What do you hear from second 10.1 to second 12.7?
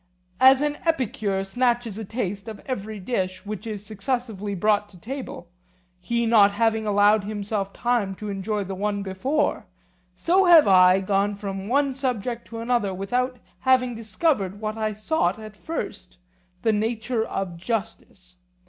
so have I gone from one subject to